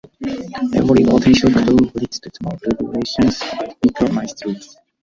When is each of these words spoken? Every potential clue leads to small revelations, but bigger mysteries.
Every 0.73 1.05
potential 1.05 1.51
clue 1.51 1.91
leads 1.93 2.19
to 2.21 2.31
small 2.35 2.57
revelations, 2.65 3.39
but 3.59 3.79
bigger 3.81 4.11
mysteries. 4.11 4.75